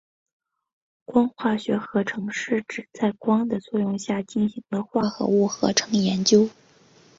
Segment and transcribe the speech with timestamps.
[1.05, 6.49] 光化学合成是指在光的作用下进行的化合物合成研究。